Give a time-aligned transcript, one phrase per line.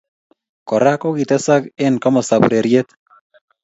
[0.69, 2.87] Kora ko kitesak eng komostab ureriet